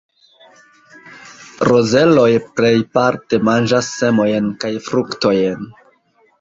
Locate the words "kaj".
4.67-4.75